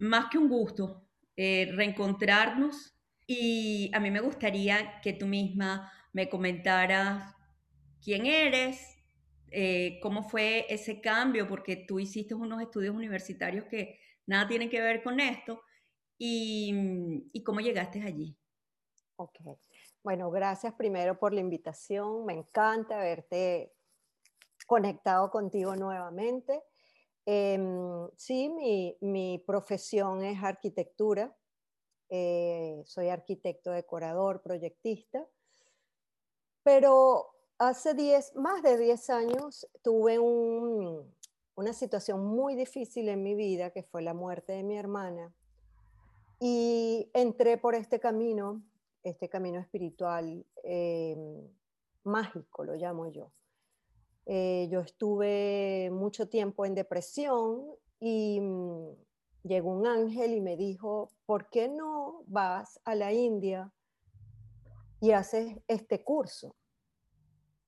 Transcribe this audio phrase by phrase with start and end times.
[0.00, 6.28] más que un gusto, eh, reencontrarnos y a mí me gustaría que tú misma me
[6.28, 7.34] comentaras
[8.02, 8.96] quién eres,
[9.50, 14.80] eh, cómo fue ese cambio, porque tú hiciste unos estudios universitarios que nada tienen que
[14.80, 15.62] ver con esto,
[16.18, 18.36] y, y cómo llegaste allí.
[19.16, 19.38] Ok.
[20.02, 22.26] Bueno, gracias primero por la invitación.
[22.26, 23.72] Me encanta verte
[24.66, 26.62] conectado contigo nuevamente.
[27.30, 31.36] Em, sí, mi, mi, profesión es arquitectura.
[32.08, 35.26] Eh, soy arquitecto decorador, proyectista.
[36.62, 37.26] Pero
[37.58, 43.82] hace 10, más de 10 años tuve una situación muy difícil en mi vida, que
[43.82, 45.30] fue la muerte de mi hermana.
[46.40, 48.62] Y entré por este camino,
[49.02, 51.46] este camino espiritual em,
[52.04, 53.30] mágico, lo llamo yo.
[54.28, 57.64] Eh, yo estuve mucho tiempo en depresión
[57.98, 58.92] y mm,
[59.42, 63.72] llegó un ángel y me dijo, ¿por qué no vas a la India
[65.00, 66.54] y haces este curso?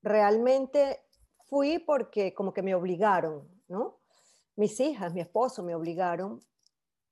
[0.02, 1.04] realmente
[1.48, 4.00] fui porque como que me obligaron, ¿no?
[4.56, 6.40] Mis hijas, mi esposo me obligaron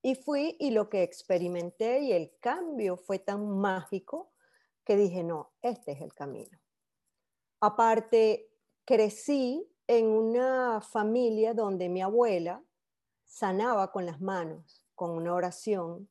[0.02, 4.32] y fui y lo que experimenté y el cambio fue tan mágico
[4.84, 6.58] que dije, no, este es el camino.
[7.60, 8.48] Aparte,
[8.88, 12.64] crecí en una familia donde mi abuela
[13.26, 16.08] sanaba con las manos, con una oración.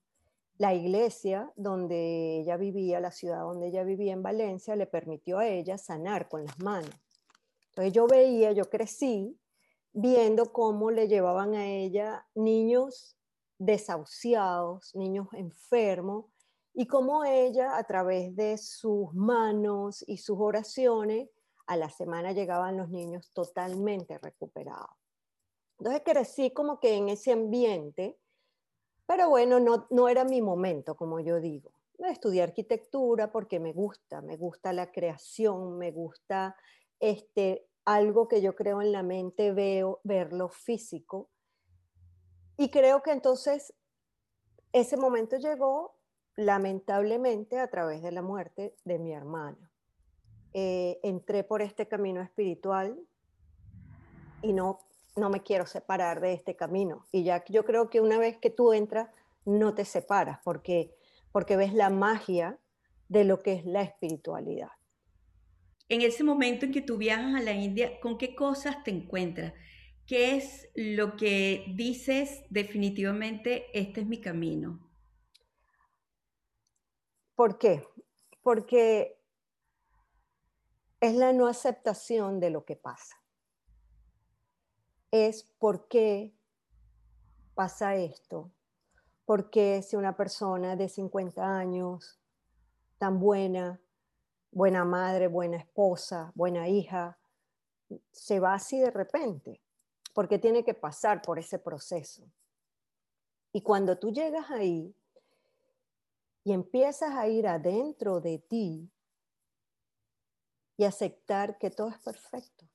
[0.60, 5.48] La iglesia donde ella vivía, la ciudad donde ella vivía en Valencia, le permitió a
[5.48, 6.94] ella sanar con las manos.
[7.70, 9.36] Entonces yo veía, yo crecí
[9.92, 13.18] viendo cómo le llevaban a ella niños
[13.58, 16.26] desahuciados, niños enfermos,
[16.76, 21.28] y cómo ella a través de sus manos y sus oraciones,
[21.68, 24.96] a la semana llegaban los niños totalmente recuperados.
[25.80, 28.18] Entonces crecí como que en ese ambiente
[29.08, 29.60] pero bueno,
[29.90, 31.72] no, era mi momento, como yo digo.
[31.98, 36.56] Estudié arquitectura porque me gusta, me gusta la creación, me gusta
[37.00, 41.30] este, algo que yo creo en la mente, veo, verlo físico.
[42.58, 43.74] Y creo que entonces
[44.74, 45.96] ese momento llegó
[46.36, 49.72] lamentablemente a través de la muerte de mi hermana.
[50.54, 53.00] Eh, entré por este camino espiritual
[54.42, 54.80] y no
[55.18, 57.06] no me quiero separar de este camino.
[57.12, 59.10] Y ya yo creo que una vez que tú entras,
[59.46, 60.94] no te separas porque,
[61.32, 62.60] porque ves la magia
[63.10, 64.70] de lo que es la espiritualidad.
[65.90, 69.54] En ese momento en que tú viajas a la India, ¿con qué cosas te encuentras?
[70.06, 74.80] ¿Qué es lo que dices definitivamente, este es mi camino?
[77.36, 77.84] ¿Por qué?
[78.42, 79.17] Porque
[81.00, 83.18] es la no aceptación de lo que pasa
[85.12, 86.34] es por qué
[87.56, 88.52] pasa esto.
[89.26, 92.20] Porque si una persona de 50 años,
[92.98, 93.82] tan buena,
[94.52, 97.18] buena madre, buena esposa, buena hija,
[98.12, 99.62] se va así de repente,
[100.14, 102.24] porque tiene que pasar por ese proceso.
[103.52, 104.96] Y cuando tú llegas ahí
[106.44, 108.90] y empiezas a ir adentro de ti
[110.78, 112.66] y aceptar que todo es perfecto,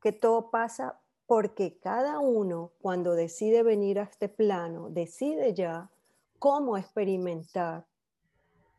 [0.00, 5.90] que todo pasa porque cada uno cuando decide venir a este plano, decide ya
[6.38, 7.86] cómo experimentar,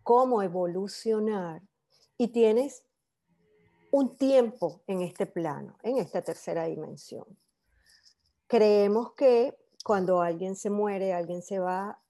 [0.04, 1.62] cómo evolucionar
[2.18, 2.84] y tienes
[3.92, 7.26] un tiempo en este plano, en esta tercera dimensión.
[8.48, 12.02] Creemos que cuando alguien se muere, alguien se va,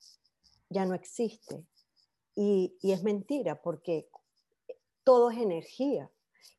[0.69, 1.65] ya no existe.
[2.35, 4.09] Y, y es mentira porque
[5.03, 6.09] todo es energía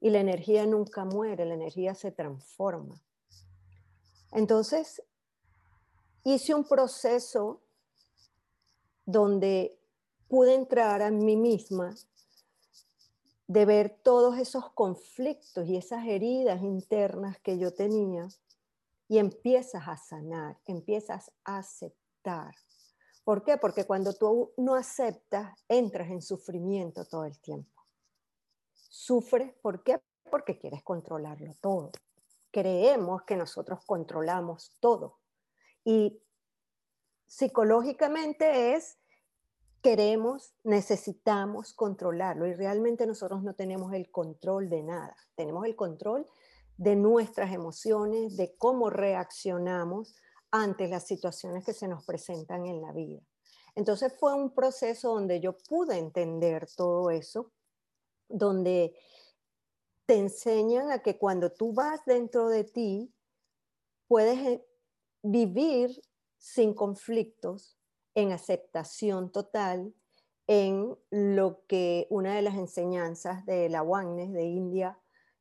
[0.01, 3.01] y la energía nunca muere, la energía se transforma.
[4.33, 5.03] Entonces,
[6.25, 7.61] hice un proceso
[9.05, 9.79] donde
[10.29, 11.95] pude entrar a mí misma
[13.49, 18.29] de ver todos esos conflictos y esas heridas internas que yo tenía
[19.09, 22.55] y empiezas a sanar, empiezas a aceptar.
[23.25, 23.57] ¿Por qué?
[23.57, 27.80] Porque cuando tú no aceptas, entras en sufrimiento todo el tiempo.
[28.91, 29.99] Sufres, ¿por qué?
[30.31, 31.91] Porque quieres controlarlo todo
[32.51, 35.19] creemos que nosotros controlamos todo.
[35.85, 36.23] Y
[37.27, 38.99] psicológicamente es,
[39.83, 45.17] queremos, necesitamos controlarlo y realmente nosotros no tenemos el control de nada.
[45.37, 46.27] Tenemos el control
[46.77, 50.15] de nuestras emociones, de cómo reaccionamos
[50.51, 53.21] ante las situaciones que se nos presentan en la vida.
[53.77, 57.53] Entonces fue un proceso donde yo pude entender todo eso,
[58.31, 58.95] donde
[60.07, 63.13] te enseñan a que cuando tú vas dentro de ti,
[64.09, 64.67] puedes eh,
[65.23, 66.03] vivir
[66.39, 67.77] sin conflictos,
[68.15, 69.95] en aceptación total,
[70.49, 74.99] en lo que una de las enseñanzas de la Oneness de India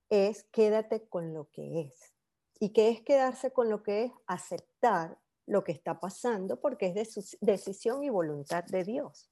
[0.10, 2.14] es quédate con lo que es.
[2.60, 4.12] ¿Y qué es quedarse con lo que es?
[4.28, 9.32] Aceptar lo que está pasando porque es de su decisión y voluntad de Dios.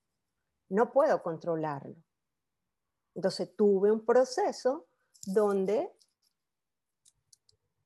[0.68, 1.96] No puedo controlarlo.
[3.18, 4.86] Entonces tuve un proceso
[5.26, 5.92] donde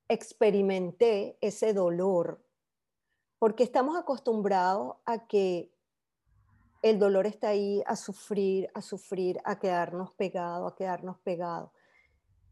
[0.10, 2.44] experimenté ese dolor,
[3.39, 5.72] porque estamos acostumbrados a que
[6.81, 11.72] el dolor está ahí a sufrir, a sufrir, a quedarnos pegados, a quedarnos pegados.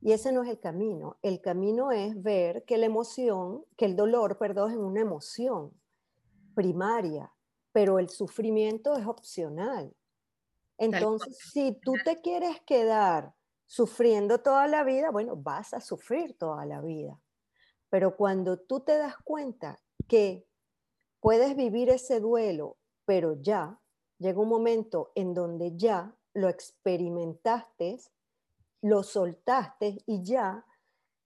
[0.02, 1.18] Y ese no es el camino.
[1.22, 5.74] El camino es ver que la emoción, que el dolor, perdón, es una emoción
[6.56, 7.30] primaria,
[7.74, 9.94] pero el sufrimiento es opcional.
[10.80, 13.36] Entonces, si tú te quieres quedar
[13.66, 17.20] sufriendo toda la vida, bueno, vas a sufrir toda la vida.
[17.90, 20.48] Pero cuando tú te das cuenta que
[21.20, 23.80] puedes vivir ese duelo, pero ya
[24.20, 28.00] llega un momento en donde ya lo experimentaste,
[28.82, 30.66] lo soltaste y ya,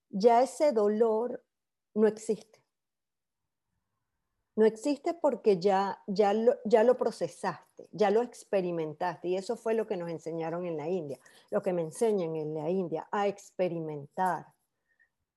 [0.10, 1.44] ya ese dolor
[1.94, 2.63] no existe.
[4.56, 9.30] No existe porque ya, ya, lo, ya lo procesaste, ya lo experimentaste.
[9.30, 11.20] Y eso fue lo que nos enseñaron en la India,
[11.50, 14.48] lo que me enseñan en la India, a experimentar.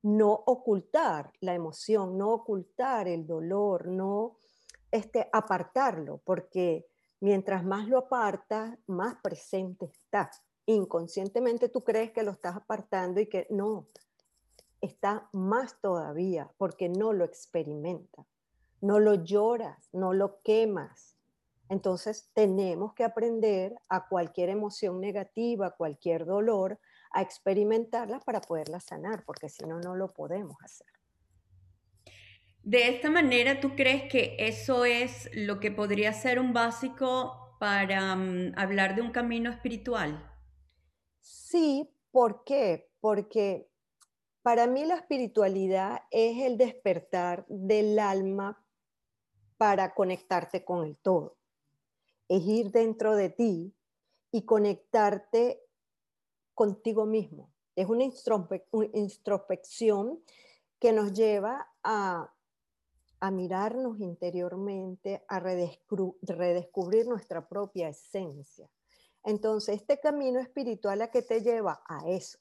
[0.02, 4.36] No ocultar la emoción, no ocultar el dolor, no
[4.92, 6.86] este, apartarlo, porque
[7.20, 13.26] mientras más lo apartas, más presente estás inconscientemente tú crees que lo estás apartando y
[13.26, 13.86] que no,
[14.80, 18.26] está más todavía porque no lo experimenta,
[18.80, 21.16] no lo lloras, no lo quemas.
[21.68, 26.78] Entonces tenemos que aprender a cualquier emoción negativa, cualquier dolor,
[27.10, 30.86] a experimentarla para poderla sanar, porque si no, no lo podemos hacer.
[32.62, 38.14] De esta manera, ¿tú crees que eso es lo que podría ser un básico para
[38.16, 40.32] mm, hablar de un camino espiritual?
[41.20, 42.90] Sí, ¿por qué?
[43.00, 43.68] Porque
[44.42, 48.64] para mí la espiritualidad es el despertar del alma
[49.56, 51.36] para conectarte con el todo.
[52.28, 53.74] Es ir dentro de ti
[54.32, 55.62] y conectarte
[56.54, 57.50] contigo mismo.
[57.74, 58.04] Es una
[58.92, 60.22] introspección
[60.78, 62.32] que nos lleva a,
[63.32, 68.70] mirarnos interiormente, a redescubrir nuestra propia esencia.
[69.24, 72.38] Entonces, este camino espiritual a que te lleva a eso,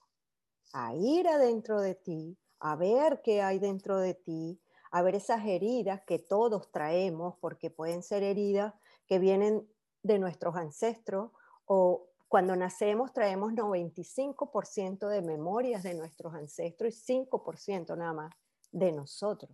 [0.73, 4.59] a ir adentro de ti, a ver qué hay dentro de ti,
[4.95, 8.73] a ver esas heridas que todos traemos, porque pueden ser heridas
[9.07, 9.69] que vienen
[10.03, 11.31] de nuestros ancestros
[11.65, 18.33] o cuando nacemos traemos 95% de memorias de nuestros ancestros y 5% nada más
[18.71, 19.51] de nosotros.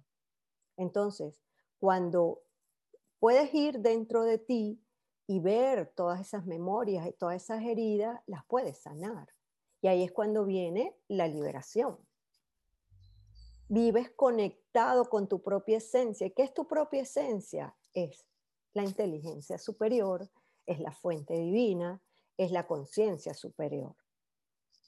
[0.78, 1.42] Entonces,
[1.80, 2.44] cuando
[3.18, 4.80] puedes ir dentro de ti
[5.26, 9.30] y ver todas esas memorias y todas esas heridas, las puedes sanar.
[9.82, 11.98] Y ahí es cuando viene la liberación.
[13.74, 16.30] Vives conectado con tu propia esencia.
[16.32, 17.74] ¿Qué es tu propia esencia?
[17.94, 18.28] Es
[18.74, 20.30] la inteligencia superior,
[20.66, 22.02] es la fuente divina,
[22.36, 23.96] es la conciencia superior.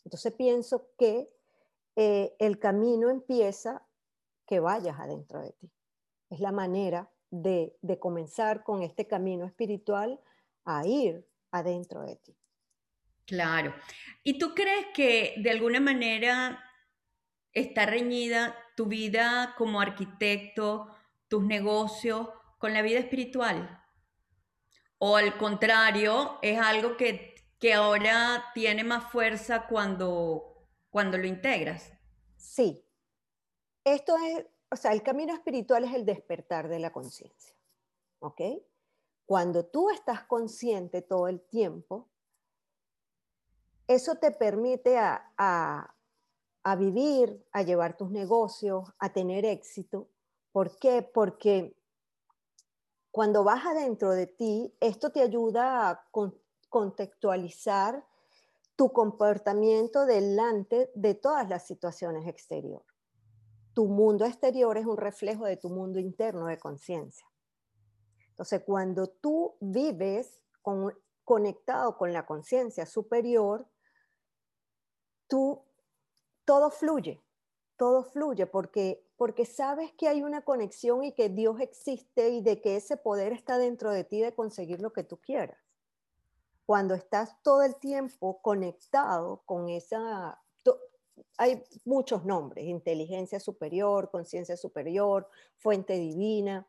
[0.04, 1.30] Entonces pienso que
[1.96, 3.88] eh, el camino empieza
[4.46, 5.72] que vayas adentro de ti.
[6.30, 10.20] Es la manera de, de comenzar con este camino espiritual
[10.66, 12.36] a ir adentro de ti.
[13.25, 13.74] Claro.
[14.24, 16.62] ¿Y tú crees que de alguna manera
[17.54, 20.88] está reñida tu vida como arquitecto,
[21.27, 23.84] tus negocios, con la vida espiritual?
[24.98, 31.92] ¿O al contrario, es algo que, que ahora tiene más fuerza cuando, cuando lo integras?
[32.38, 32.86] Sí.
[33.84, 37.53] Esto es, o sea, el camino espiritual es el despertar de la conciencia.
[38.20, 38.42] ¿Ok?
[39.25, 42.10] Cuando tú estás consciente todo el tiempo,
[43.88, 45.96] eso te permite a,
[46.77, 50.10] vivir, a llevar tus negocios, a tener éxito.
[50.51, 51.01] ¿Por qué?
[51.01, 51.75] Porque
[53.12, 56.08] cuando vas adentro de ti, esto te ayuda a
[56.70, 58.05] contextualizar
[58.75, 62.88] tu comportamiento delante de todas las situaciones exteriores.
[63.74, 67.27] Tu mundo exterior es un reflejo de tu mundo interno de conciencia.
[68.29, 70.41] Entonces, cuando tú vives
[71.24, 73.67] conectado con la conciencia superior,
[75.27, 75.63] tú,
[76.46, 77.22] todo fluye,
[77.78, 82.62] todo fluye porque, porque sabes que hay una conexión y que Dios existe y de
[82.62, 85.58] que ese poder está dentro de ti de conseguir lo que tú quieras.
[86.66, 90.40] Cuando estás todo el tiempo conectado con esa
[91.38, 96.68] hay muchos nombres, inteligencia superior, conciencia superior, fuente divina,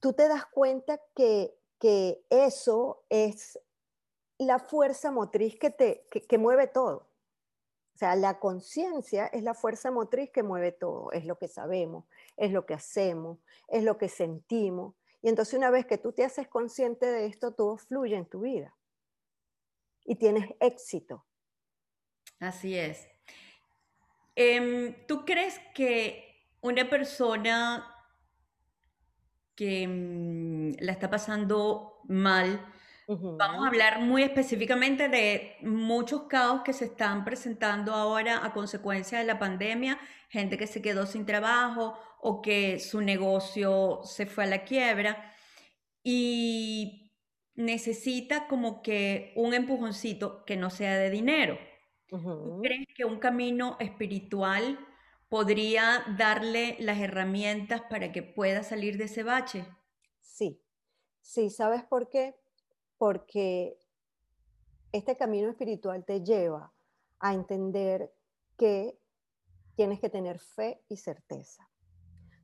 [0.00, 3.58] tú te das cuenta que, que eso es
[4.38, 7.06] la fuerza motriz que, te, que, mueve todo.
[7.94, 12.04] O sea, la conciencia es la fuerza motriz que mueve todo, es lo que sabemos,
[12.36, 14.94] es lo que hacemos, es lo que sentimos.
[15.22, 18.40] Y entonces una vez que tú te haces consciente de esto, todo fluye en tu
[18.40, 18.74] vida
[20.04, 21.24] y tienes éxito.
[22.40, 23.06] Así es.
[24.34, 27.90] Em, ¿Tú crees que una persona
[29.54, 32.72] que mm, la está pasando mal,
[33.06, 39.18] vamos a hablar muy específicamente de muchos caos que se están presentando ahora a consecuencia
[39.18, 44.44] de la pandemia, gente que se quedó sin trabajo o que su negocio se fue
[44.44, 45.32] a la quiebra
[46.02, 47.12] y
[47.54, 51.58] necesita como que un empujoncito que no sea de dinero.
[52.08, 54.78] ¿Tú crees que un camino espiritual
[55.28, 59.66] podría darle las herramientas para que pueda salir de ese bache?
[60.20, 60.62] Sí,
[61.20, 62.36] sí, ¿sabes por qué?
[63.04, 63.78] Porque
[64.90, 66.72] este camino espiritual te lleva
[67.18, 68.14] a entender
[68.56, 68.98] que
[69.76, 71.68] tienes que tener fe y certeza.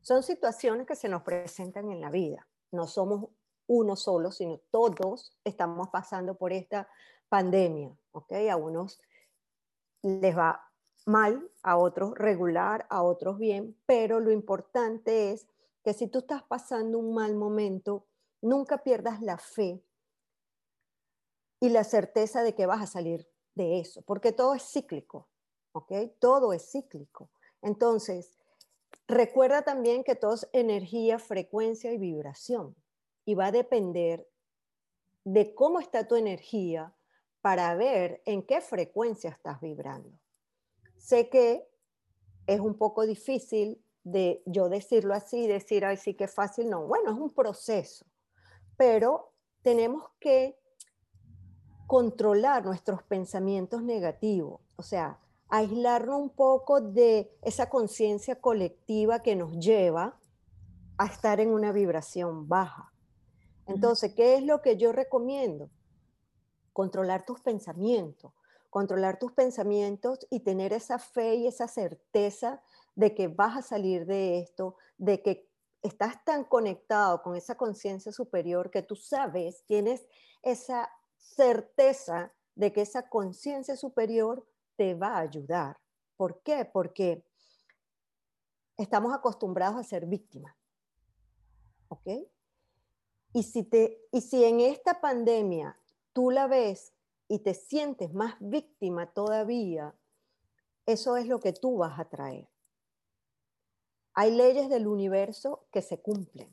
[0.03, 2.47] Son situaciones que se nos presentan en la vida.
[2.73, 3.31] No somos
[3.69, 6.87] uno solo, sino todos estamos pasando por esta
[7.31, 8.31] pandemia, ¿ok?
[8.51, 9.01] A unos
[10.03, 10.61] les va
[11.07, 15.49] mal, a otros regular, a otros bien, pero lo importante es
[15.83, 18.05] que si tú estás pasando un mal momento,
[18.43, 19.83] nunca pierdas la fe
[21.61, 25.29] y la certeza de que vas a salir de eso, porque todo es cíclico,
[25.73, 25.93] ¿ok?
[26.19, 27.31] Todo es cíclico.
[27.63, 28.39] Entonces,
[29.07, 32.75] recuerda también que todo es energía, frecuencia y vibración,
[33.27, 34.27] y va a depender
[35.25, 36.95] de cómo está tu energía
[37.43, 40.19] para ver en qué frecuencia estás vibrando.
[40.97, 41.69] Sé que
[42.47, 47.11] es un poco difícil de yo decirlo así, decir, ay, sí que fácil, no, bueno,
[47.11, 48.07] es un proceso,
[48.77, 50.59] pero tenemos que
[51.91, 55.19] controlar nuestros pensamientos negativos, o sea,
[55.49, 60.17] aislarnos un poco de esa conciencia colectiva que nos lleva
[60.99, 62.93] a estar en una vibración baja.
[63.67, 65.69] Entonces, ¿qué es lo que yo recomiendo?
[66.73, 68.31] Controlar tus pensamientos,
[68.71, 72.63] controlar tus pensamientos y tener esa fe y esa certeza
[72.95, 75.51] de que vas a salir de esto, de que
[75.83, 80.07] estás tan conectado con esa conciencia superior que tú sabes, tienes
[80.43, 80.89] esa
[81.21, 84.47] certeza de que esa conciencia superior
[84.77, 85.79] te va a ayudar.
[86.17, 86.65] ¿Por qué?
[86.65, 87.25] Porque
[88.77, 90.55] estamos acostumbrados a ser víctimas.
[91.89, 92.09] ¿Ok?
[93.33, 95.79] Y si, te, y si en esta pandemia
[96.13, 96.93] tú la ves
[97.29, 99.95] y te sientes más víctima todavía,
[100.87, 102.49] eso es lo que tú vas a traer.
[104.15, 106.51] Hay leyes del universo que se cumplen,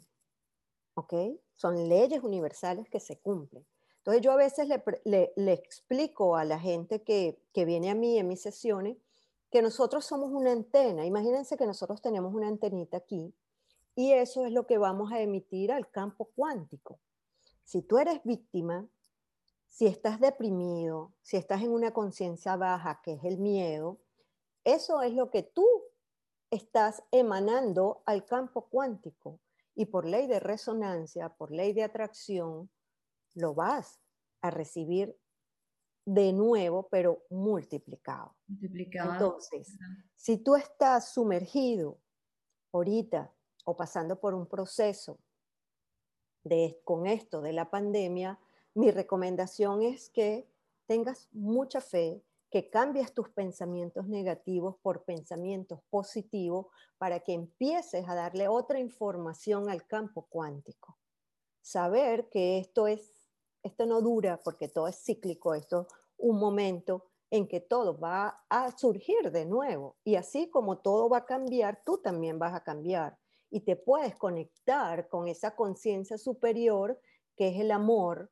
[0.94, 1.14] ¿ok?
[1.56, 3.66] Son leyes universales que se cumplen.
[4.08, 4.70] Entonces yo a veces
[5.04, 8.96] le, explico a la gente que, que viene a mí en mis sesiones
[9.52, 11.06] que nosotros somos una antena.
[11.06, 13.36] Imagínense que nosotros tenemos una antenita aquí
[13.96, 17.02] y eso es lo que vamos a emitir al campo cuántico.
[17.66, 18.88] Si tú eres víctima,
[19.68, 24.00] si estás deprimido, si estás en una conciencia baja, que es el miedo,
[24.64, 25.68] eso es lo que tú
[26.50, 29.42] estás emanando al campo cuántico.
[29.76, 32.70] Y por ley de resonancia, por ley de atracción,
[33.38, 34.02] lo vas
[34.42, 35.18] a recibir
[36.06, 38.36] de nuevo, pero multiplicado.
[38.48, 39.14] multiplicado.
[39.14, 39.78] Entonces,
[40.16, 42.00] si tú estás sumergido
[42.72, 43.32] ahorita
[43.66, 45.20] o pasando por un proceso
[46.44, 48.40] de, con esto de la pandemia,
[48.74, 50.50] mi recomendación es que
[50.88, 56.68] tengas mucha fe, que cambies tus pensamientos negativos por pensamientos positivos
[56.98, 60.98] para que empieces a darle otra información al campo cuántico.
[61.62, 63.17] Saber que esto es
[63.64, 65.88] esto no dura porque todo es cíclico, esto es
[66.18, 71.20] un momento en que todo va a surgir de nuevo y así como todo va
[71.20, 73.18] a cambiar, tú también vas a cambiar
[73.50, 77.00] y te puedes conectar con esa conciencia superior
[77.36, 78.32] que es el amor,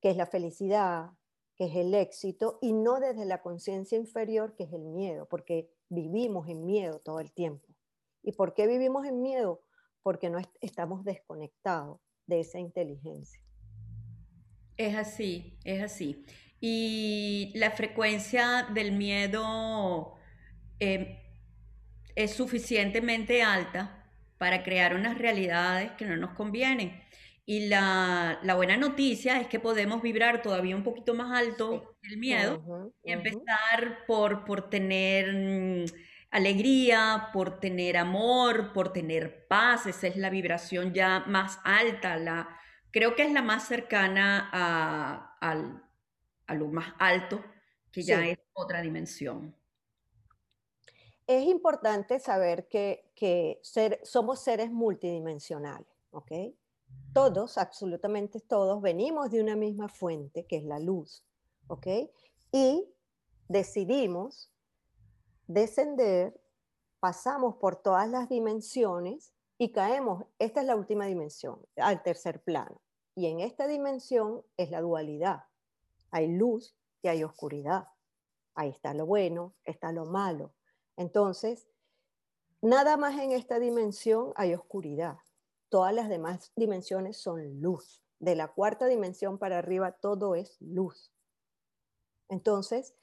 [0.00, 1.10] que es la felicidad,
[1.56, 5.74] que es el éxito, y no desde la conciencia inferior, que es el miedo, porque
[5.88, 7.66] vivimos en miedo todo el tiempo.
[8.22, 9.62] ¿Y por qué vivimos en miedo?
[10.04, 13.42] Porque no estamos desconectados de esa inteligencia.
[14.78, 16.24] Es así, es así.
[16.60, 20.16] Y la frecuencia del miedo
[20.78, 21.20] eh,
[22.14, 24.06] es suficientemente alta
[24.38, 27.02] para crear unas realidades que no nos convienen.
[27.44, 32.92] Y la, buena noticia es que podemos vibrar todavía un poquito más alto el miedo
[33.02, 35.84] y empezar por, por tener mm,
[36.30, 39.86] alegría, por tener amor, por tener paz.
[39.86, 42.57] Esa es la vibración ya más alta, la,
[42.98, 45.54] creo que es la más cercana a,
[46.52, 47.40] lo más alto,
[47.92, 49.54] que ya es otra dimensión.
[51.24, 56.32] Es importante saber que, que ser, somos seres multidimensionales, ¿ok?
[57.12, 61.24] Todos, absolutamente todos, venimos de una misma fuente, que es la luz,
[61.68, 61.86] ¿ok?
[62.50, 62.84] Y
[63.46, 64.50] decidimos
[65.46, 66.40] descender,
[66.98, 72.80] pasamos por todas las dimensiones y caemos, esta es la última dimensión, al tercer plano.
[73.18, 75.42] Y en esta dimensión es la dualidad.
[76.12, 77.88] Hay luz y hay oscuridad.
[78.54, 80.54] Ahí está lo bueno, está lo malo.
[80.96, 81.66] Entonces,
[82.62, 85.18] nada más en esta dimensión hay oscuridad.
[85.68, 88.04] Todas las demás dimensiones son luz.
[88.20, 91.12] De la cuarta dimensión para arriba todo es luz.
[92.28, 92.94] Entonces,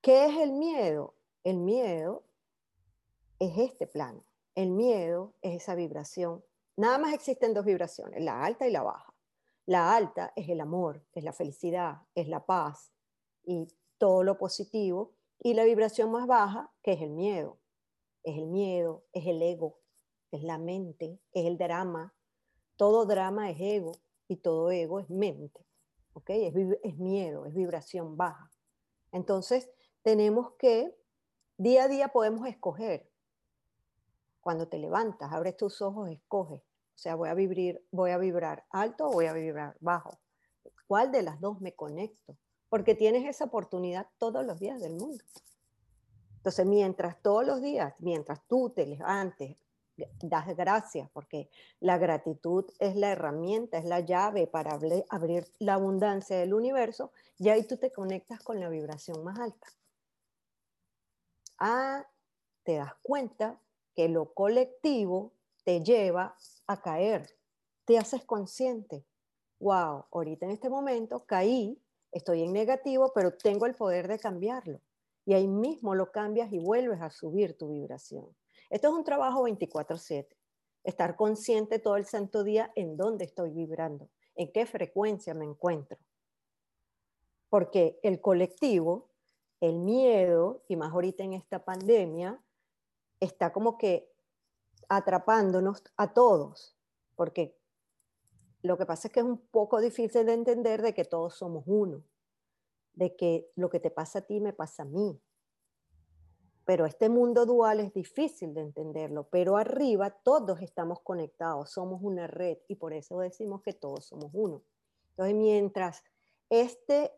[0.00, 1.14] ¿Qué es el miedo?
[1.44, 2.24] El miedo
[3.38, 4.24] es este plano.
[4.56, 6.42] El miedo es esa vibración.
[6.80, 9.12] Nada más existen dos vibraciones, la alta y la baja.
[9.66, 12.90] La alta es el amor, es la felicidad, es la paz
[13.44, 13.68] y
[13.98, 15.12] todo lo positivo.
[15.38, 17.58] Y la vibración más baja, que es el miedo.
[18.22, 19.78] Es el miedo, es el ego,
[20.30, 22.14] es la mente, es el drama.
[22.76, 23.92] Todo drama es ego
[24.26, 25.66] y todo ego es mente.
[26.14, 26.30] ¿ok?
[26.30, 28.50] Es, es miedo, es vibración baja.
[29.12, 29.70] Entonces,
[30.00, 30.98] tenemos que,
[31.58, 33.06] día a día podemos escoger.
[34.40, 36.62] Cuando te levantas, abres tus ojos, escoges.
[37.00, 40.18] Sea, voy a vibrar, voy a vibrar alto o voy a vibrar bajo.
[40.86, 42.36] ¿Cuál de las dos me conecto?
[42.68, 45.24] Porque tienes esa oportunidad todos los días del mundo.
[46.36, 49.56] Entonces, mientras todos los días, mientras tú te levantes,
[50.22, 54.72] das gracias, porque la gratitud es la herramienta, es la llave para
[55.10, 59.68] abrir la abundancia del universo, y ahí tú te conectas con la vibración más alta
[61.60, 62.04] ah,
[62.64, 63.60] te das cuenta
[63.94, 66.36] que lo colectivo te lleva
[66.72, 67.28] a caer,
[67.84, 69.04] te haces consciente.
[69.58, 74.80] Wow, ahorita en este momento caí, estoy en negativo, pero tengo el poder de cambiarlo.
[75.26, 78.26] Y ahí mismo lo cambias y vuelves a subir tu vibración.
[78.70, 80.36] Esto es un trabajo 24/7.
[80.82, 85.98] Estar consciente todo el santo día en dónde estoy vibrando, en qué frecuencia me encuentro.
[87.50, 89.10] Porque el colectivo
[89.60, 92.42] el miedo, y más ahorita en esta pandemia,
[93.20, 94.09] está como que
[94.90, 96.76] atrapándonos a todos,
[97.14, 97.56] porque
[98.60, 101.62] lo que pasa es que es un poco difícil de entender de que todos somos
[101.66, 102.02] uno,
[102.94, 105.18] de que lo que te pasa a ti me pasa a mí.
[106.64, 112.26] Pero este mundo dual es difícil de entenderlo, pero arriba todos estamos conectados, somos una
[112.26, 114.62] red y por eso decimos que todos somos uno.
[115.10, 116.02] Entonces, mientras
[116.48, 117.12] esta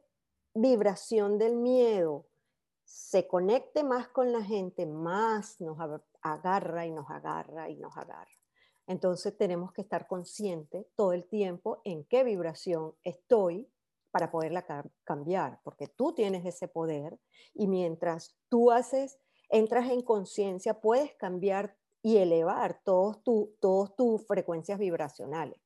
[0.54, 2.26] vibración del miedo
[2.85, 5.80] se conecte más con la gente, más nos
[6.22, 8.30] agarra y nos agarra y nos agarra.
[8.87, 13.70] Entonces tenemos que estar conscientes todo el tiempo en qué vibración estoy
[14.11, 14.66] para poderla
[15.04, 17.18] cambiar, porque tú tienes ese poder
[17.54, 25.61] y mientras tú haces, entras en conciencia, puedes cambiar y elevar todas tus frecuencias vibracionales,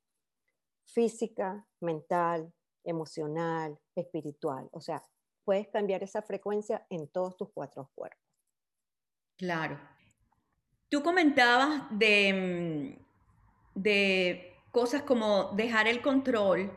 [0.85, 2.53] física, mental,
[2.85, 4.69] emocional, espiritual.
[4.73, 5.03] O sea,
[5.45, 8.21] puedes cambiar esa frecuencia en todos tus cuatro cuerpos.
[9.37, 9.79] Claro.
[10.89, 16.71] Tú comentabas de, mm, de cosas como dejar el control,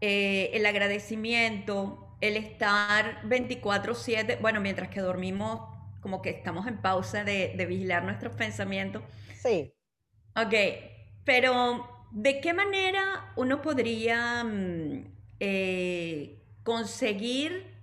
[0.00, 5.60] eh, el agradecimiento, el estar 24/7, bueno, mientras que dormimos,
[6.00, 9.02] como que estamos en pausa de, vigilar nuestros pensamientos.
[9.42, 9.72] Sí.
[10.36, 10.54] Ok,
[11.24, 15.04] pero ¿de qué manera uno podría mm,
[15.40, 17.74] eh, conseguir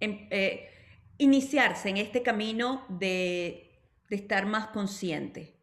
[0.00, 0.70] eh,
[1.18, 3.71] iniciarse en este camino de,
[4.16, 5.58] estar más consciente,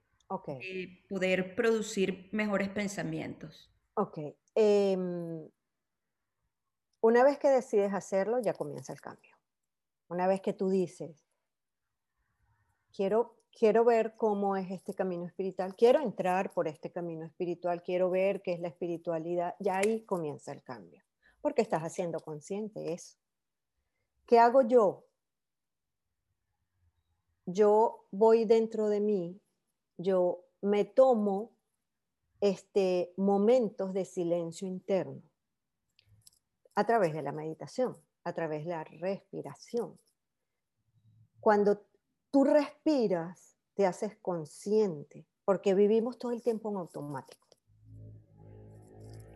[0.47, 3.71] de poder producir mejores pensamientos.
[3.95, 4.19] Ok.
[4.55, 5.49] Em,
[7.01, 9.35] una vez que decides hacerlo, ya comienza el cambio.
[10.07, 11.25] Una vez que tú dices,
[12.95, 18.09] quiero, quiero ver cómo es este camino espiritual, quiero entrar por este camino espiritual, quiero
[18.09, 21.03] ver qué es la espiritualidad, ya ahí comienza el cambio,
[21.41, 23.17] porque estás haciendo consciente eso.
[24.25, 25.08] ¿Qué hago yo?
[27.51, 29.41] Yo voy dentro de mí,
[29.97, 31.51] yo me tomo
[32.41, 35.23] este, momentos de silencio interno
[36.75, 39.99] a través de la meditación, a través de la respiración.
[41.39, 41.87] Cuando
[42.29, 47.47] tú respiras, te haces consciente, porque vivimos todo el tiempo en automático.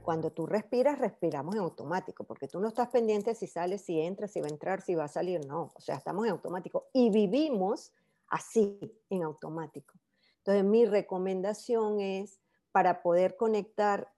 [0.03, 4.27] Cuando tú respiras, respiramos en automático, porque tú no estás pendiente si sale, si entra,
[4.27, 5.71] si va a entrar, si va a salir, no.
[5.73, 7.91] O sea, estamos en automático y vivimos
[8.33, 9.93] así, en automático.
[10.39, 12.41] Entonces, mi recomendación es,
[12.71, 14.11] para poder conectar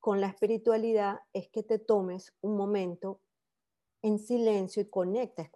[0.00, 3.20] con la espiritualidad, es que te tomes un momento
[4.02, 5.50] en silencio y conectes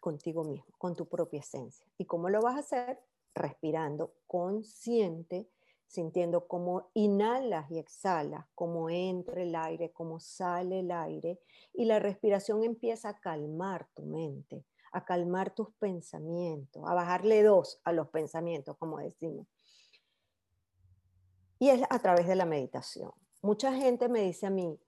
[0.00, 1.84] contigo mismo, con tu propia esencia.
[1.98, 3.00] ¿Y cómo lo vas a hacer?
[3.34, 5.50] Respirando consciente,
[5.88, 11.40] sintiendo cómo inhalas y exhalas, cómo entra el aire, cómo sale el aire,
[11.74, 14.64] y la respiración empieza a calmar tu mente,
[14.96, 19.46] a calmar tus pensamientos, a bajarle dos a los pensamientos, como decimos.
[21.58, 23.12] Y es a través de la meditación.
[23.42, 24.78] Mucha gente me dice a mí,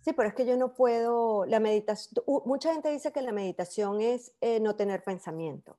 [0.00, 4.00] Sí, pero es que yo no puedo, la meditación, mucha gente dice que la meditación
[4.00, 5.78] es eh, no tener pensamiento.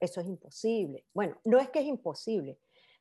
[0.00, 1.06] Eso es imposible.
[1.12, 2.58] Bueno, no es que es imposible,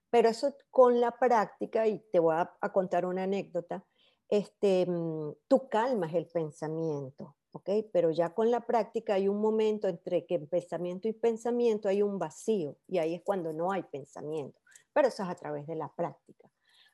[0.10, 3.86] pero eso con la práctica, y te voy a, contar una anécdota,
[4.28, 7.70] este, mm, tú calmas el pensamiento, ¿ok?
[7.92, 12.20] Pero ya con la práctica hay un momento entre que pensamiento y pensamiento hay un
[12.20, 14.60] vacío, y ahí es cuando no hay pensamiento,
[14.94, 16.50] pero eso es a través de la práctica.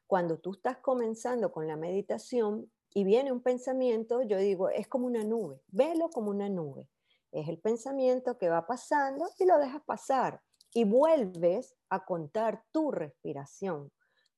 [0.05, 5.05] Cuando tú estás comenzando con la meditación, y viene un pensamiento, yo digo, es como
[5.05, 6.89] una nube, velo como una nube.
[7.31, 10.41] Es el pensamiento que va pasando y lo dejas pasar
[10.73, 13.91] y vuelves a contar tu respiración,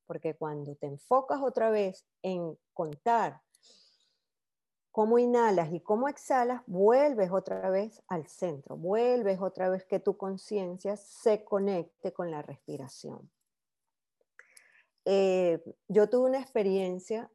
[0.06, 3.42] porque cuando te enfocas otra vez en contar
[4.92, 10.18] cómo inhalas y cómo exhalas, vuelves otra vez al centro, vuelves otra vez que tu
[10.18, 13.30] conciencia se conecte con la respiración.
[15.06, 17.32] Eh, yo tuve una experiencia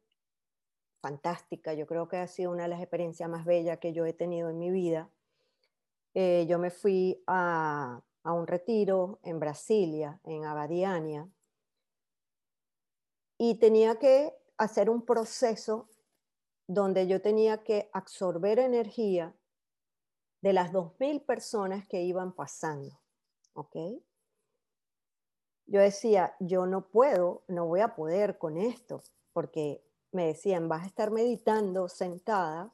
[1.01, 4.13] fantástica, yo creo que ha sido una de las experiencias más bellas que yo he
[4.13, 5.09] tenido en mi vida.
[6.13, 11.29] Eh, yo me fui a, a, un retiro en Brasilia, en Abadiania,
[13.37, 15.89] y tenía que hacer un proceso
[16.67, 19.35] donde yo tenía que absorber energía
[20.41, 22.99] de las 2.000 personas que iban pasando.
[23.53, 23.75] ¿Ok?
[25.67, 29.01] Yo decía, yo no puedo, no voy a poder con esto,
[29.33, 32.71] porque me decían, vas a estar meditando sentada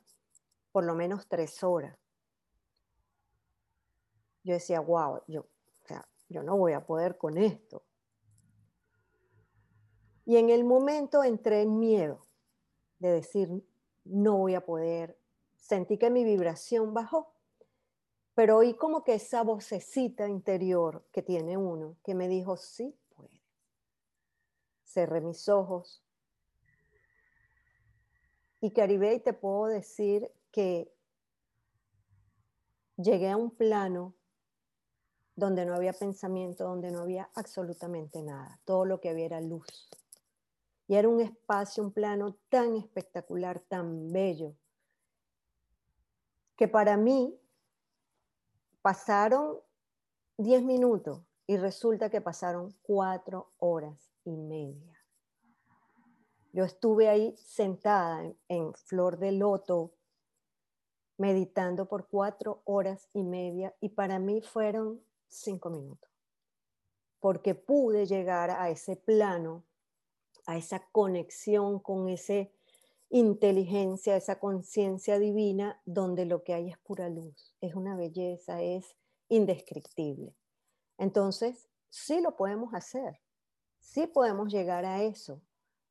[0.72, 1.98] por lo menos tres horas.
[4.44, 5.46] Yo decía, wow, yo,
[6.30, 7.84] yo no voy a poder con esto.
[10.26, 12.22] Y en el momento entré en miedo
[13.00, 13.64] de decir,
[14.04, 15.18] no voy a poder.
[15.58, 17.34] Sentí que mi vibración bajó,
[18.34, 23.42] pero oí como que esa vocecita interior que tiene uno, que me dijo, sí puedes.
[24.84, 26.04] Cerré mis ojos,
[28.64, 30.94] y Caribe, te puedo decir que
[32.96, 34.14] llegué a un plano
[35.36, 38.60] donde no había pensamiento, donde no había absolutamente nada.
[38.64, 39.90] Todo lo que había era luz.
[40.92, 44.58] Y era un espacio, un plano tan espectacular, tan bello,
[46.58, 47.34] que para mí
[48.82, 49.62] pasaron
[50.36, 55.02] 10 minutos y resulta que pasaron cuatro horas y media.
[56.52, 59.94] Yo estuve ahí sentada en, flor de loto,
[61.18, 66.12] meditando por cuatro horas y media y para mí fueron cinco minutos,
[67.22, 69.64] porque pude llegar a ese plano,
[70.52, 72.48] a esa conexión con esa
[73.10, 78.96] inteligencia, esa conciencia divina, donde lo que hay es pura luz, es una belleza, es
[79.30, 80.36] indescriptible.
[80.98, 83.20] Entonces, sí lo podemos hacer,
[83.80, 85.42] sí podemos llegar a eso,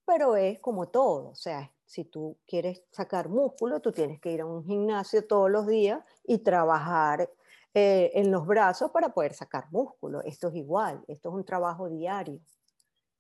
[0.04, 4.42] pero es como todo, o sea, si tú quieres sacar músculo, tú tienes que ir
[4.42, 7.28] a un gimnasio todos los días y trabajar
[7.74, 10.22] eh, en los brazos para poder sacar músculo.
[10.22, 12.40] Esto es igual, esto es un trabajo diario.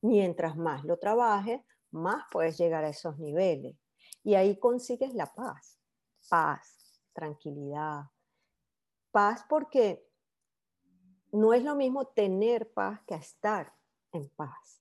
[0.02, 1.60] Mientras más lo trabajes,
[1.90, 3.76] más puedes llegar a esos niveles.
[4.22, 5.78] Y ahí consigues la paz,
[6.28, 8.04] paz, tranquilidad.
[9.10, 10.06] Paz porque
[11.32, 13.72] no es lo mismo tener paz que estar
[14.12, 14.80] en paz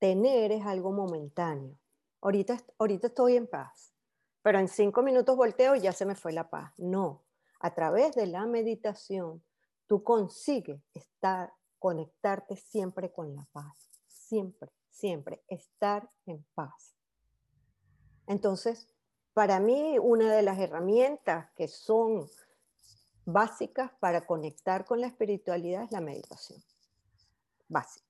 [0.00, 1.78] tener es algo momentáneo.
[2.22, 3.94] Ahorita, ahorita estoy en paz,
[4.42, 6.72] pero en cinco minutos volteo y ya se me fue la paz.
[6.78, 7.24] No,
[7.60, 9.44] a través de la meditación
[9.86, 13.89] tú consigues estar, conectarte siempre con la paz,
[14.30, 16.94] siempre, siempre, estar en paz.
[18.28, 18.86] Entonces,
[19.34, 22.28] para mí, una de las herramientas que son
[23.24, 26.62] básicas para conectar con la espiritualidad es la meditación.
[27.66, 28.06] Básica.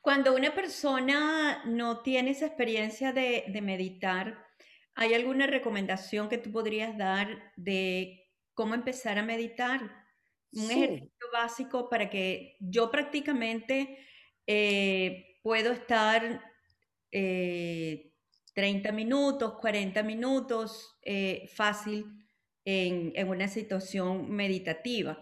[0.00, 4.46] Cuando una persona no tiene esa experiencia de, meditar,
[4.94, 10.06] ¿hay alguna recomendación que tú podrías dar de cómo empezar a meditar?
[10.52, 14.07] Un ejercicio básico para que yo prácticamente
[14.50, 16.42] eh, puedo estar
[17.10, 22.26] 30 eh, minutos, 40 minutos eh, fácil
[22.64, 25.18] en, en, una situación meditativa.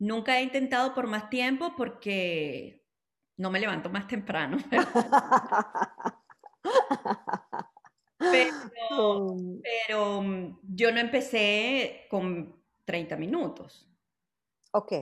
[0.00, 2.84] Nunca he intentado por más tiempo porque
[3.36, 4.58] no me levanto más temprano.
[8.18, 9.60] Mm.
[9.62, 13.86] pero, mm, yo no empecé con 30 minutos.
[14.72, 14.92] Ok.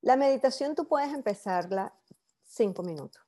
[0.00, 1.94] La meditación tú puedes empezarla
[2.50, 3.22] cinco minutos.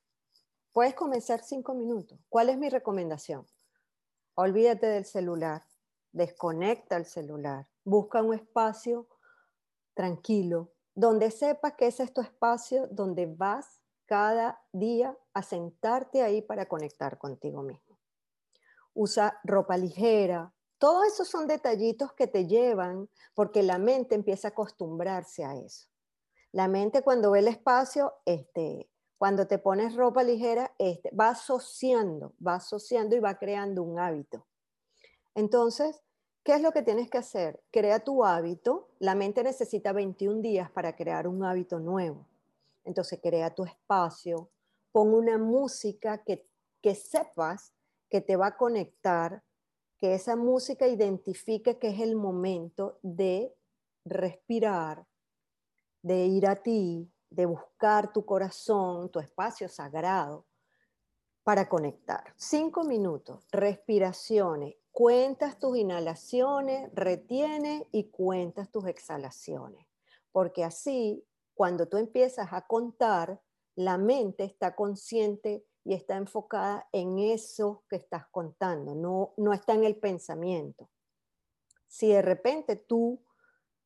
[0.72, 2.18] Puedes comenzar cinco minutos.
[2.28, 3.46] ¿Cuál es mi recomendación?
[4.34, 5.64] Olvídate del celular,
[6.10, 9.06] desconecta el celular, busca un espacio
[9.94, 16.42] tranquilo, donde sepas que ese es tu espacio donde vas cada día a sentarte ahí
[16.42, 17.98] para conectar contigo mismo.
[18.92, 20.52] Usa ropa ligera.
[20.78, 25.88] Todos esos son detallitos que te llevan porque la mente empieza a acostumbrarse a eso.
[26.50, 28.91] La mente cuando ve el espacio, este,
[29.22, 34.48] cuando te pones ropa ligera, este, va asociando, va asociando y va creando un hábito.
[35.36, 36.02] Entonces,
[36.42, 37.62] ¿qué es lo que tienes que hacer?
[37.70, 38.88] Crea tu hábito.
[38.98, 42.26] La mente necesita 21 días para crear un hábito nuevo.
[42.82, 44.50] Entonces, crea tu espacio,
[44.90, 46.44] pon una música que,
[46.80, 47.72] que sepas
[48.10, 49.44] que te va a conectar,
[50.00, 53.54] que esa música identifique que es el momento de
[54.04, 55.06] respirar,
[56.02, 60.46] de ir a ti, de buscar tu corazón, tu espacio sagrado
[61.42, 62.32] para conectar.
[62.36, 69.86] Cinco minutos, respiraciones, cuentas tus inhalaciones, retienes y cuentas tus exhalaciones,
[70.30, 73.40] porque así cuando tú empiezas a contar,
[73.74, 79.74] la mente está consciente y está enfocada en eso que estás contando, no, no está
[79.74, 80.90] en el pensamiento.
[81.88, 83.22] Si de repente tú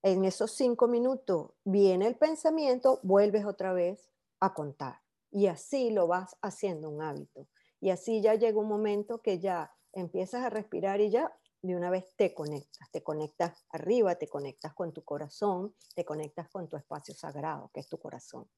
[0.07, 5.01] en esos cinco minutos viene el pensamiento, vuelves otra vez a contar.
[5.33, 7.49] Y así lo vas haciendo un hábito.
[7.81, 11.91] Y así ya llega un momento que ya empiezas a respirar y ya de una
[11.91, 12.89] vez te conectas.
[12.93, 17.81] Te conectas arriba, te conectas con tu corazón, te conectas con tu espacio sagrado, que
[17.81, 18.49] es tu corazón.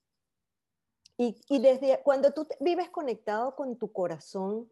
[1.16, 4.70] Y, desde cuando tú vives conectado con tu corazón,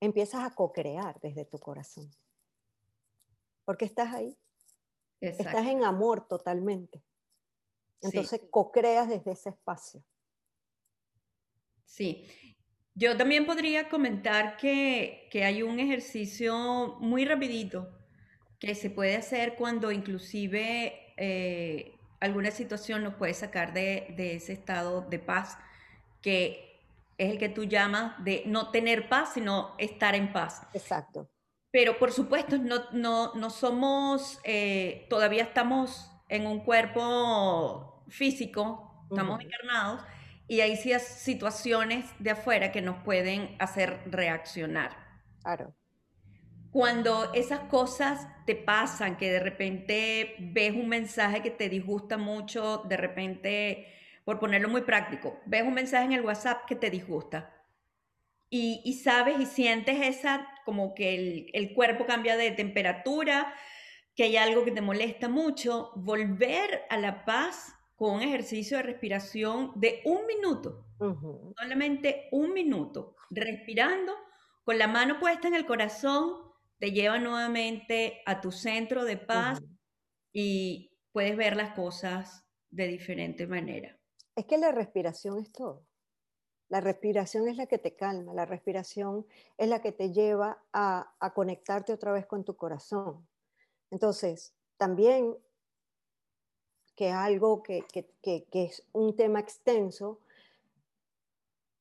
[0.00, 2.10] empiezas a co-crear desde tu corazón.
[3.64, 4.36] Porque estás ahí
[5.20, 7.02] Estás en amor totalmente.
[8.00, 10.04] Entonces co-creas desde ese espacio.
[11.84, 12.26] Sí.
[12.94, 17.88] Yo también podría comentar que, hay un ejercicio muy rapidito
[18.58, 24.52] que se puede hacer cuando inclusive eh, alguna situación nos puede sacar de, de, ese
[24.52, 25.58] estado de paz,
[26.22, 26.82] que
[27.18, 30.62] es el que tú llamas de no tener paz, sino estar en paz.
[30.72, 31.28] Exacto.
[31.74, 39.40] Pero por supuesto, no, no, no somos, eh, todavía estamos en un cuerpo físico, estamos
[39.40, 40.00] encarnados,
[40.46, 44.96] y hay situaciones de afuera que nos pueden hacer reaccionar.
[45.42, 45.74] Claro.
[46.70, 52.84] Cuando esas cosas te pasan, que de repente ves un mensaje que te disgusta mucho,
[52.88, 53.88] de repente,
[54.24, 57.50] por ponerlo muy práctico, ves un mensaje en el WhatsApp que te disgusta
[58.56, 63.54] y, sabes y sientes esa, como que el, cuerpo cambia de temperatura,
[64.14, 68.82] que hay algo que te molesta mucho, volver a la paz con un ejercicio de
[68.82, 70.86] respiración de un minuto,
[71.56, 74.14] solamente un minuto, respirando,
[74.64, 76.36] con la mano puesta en el corazón,
[76.78, 79.62] te lleva nuevamente a tu centro de paz
[80.32, 83.96] y puedes ver las cosas de diferente manera.
[84.34, 85.86] Es que la respiración es todo.
[86.74, 89.24] La respiración es la que te calma, la respiración
[89.58, 93.24] es la que te lleva a, conectarte otra vez con tu corazón.
[93.92, 95.36] Entonces, también
[96.96, 97.86] que algo que,
[98.24, 100.18] es un tema extenso,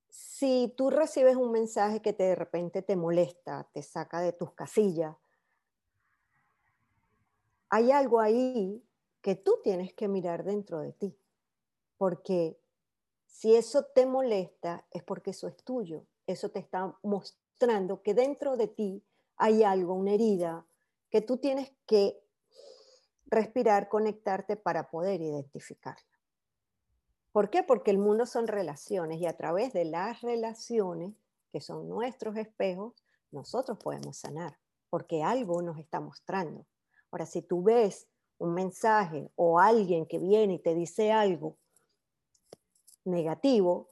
[0.09, 5.15] si tú recibes un mensaje que de repente te molesta, te saca de tus casillas,
[7.69, 8.83] hay algo ahí
[9.23, 11.17] que tú tienes que mirar dentro de ti,
[11.97, 12.59] porque
[13.33, 16.05] si eso te molesta, es porque eso es tuyo.
[16.27, 19.03] Eso te está mostrando que dentro de ti
[19.37, 20.67] hay algo, una herida,
[21.09, 22.23] que tú tienes que
[23.25, 26.05] respirar, conectarte para poder identificarla.
[27.31, 27.63] ¿Por qué?
[27.63, 31.15] Porque el mundo son relaciones y a través de las relaciones,
[31.51, 32.93] que son nuestros espejos,
[33.31, 34.59] nosotros podemos sanar,
[34.91, 36.67] porque algo nos está mostrando.
[37.09, 41.57] Ahora, si tú ves un mensaje o alguien que viene y te dice algo
[43.05, 43.89] negativo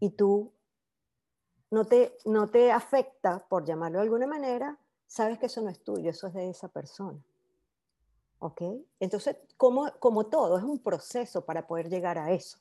[0.00, 0.52] y tú
[1.70, 5.82] no te, no te afecta, por llamarlo de alguna manera, sabes que eso no es
[5.82, 7.22] tuyo, eso es de esa persona.
[8.38, 8.62] ¿Ok?
[9.00, 12.58] Entonces, como, como todo, es un proceso para poder llegar a eso.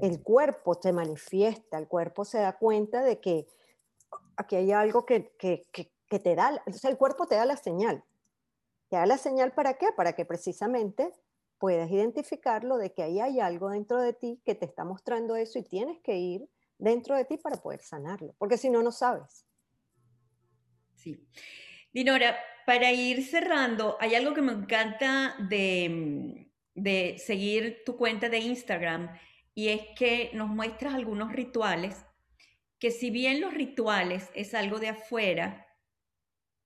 [0.00, 3.48] El cuerpo se manifiesta, el cuerpo se da cuenta de que
[4.36, 8.02] aquí hay algo que, que, que, te da, o el cuerpo te da la señal.
[8.88, 9.92] ¿Te da la señal para qué?
[9.92, 11.12] Para que precisamente
[11.58, 15.58] puedas identificarlo de que ahí hay algo dentro de ti que te está mostrando eso
[15.58, 19.44] y tienes que ir dentro de ti para poder sanarlo, porque si no, no sabes.
[20.94, 21.26] Sí.
[21.92, 28.38] Dinora, para ir cerrando, hay algo que me encanta de, de seguir tu cuenta de
[28.38, 29.10] Instagram
[29.54, 31.96] y es que nos muestras algunos rituales
[32.78, 35.66] que si bien los rituales es algo de afuera,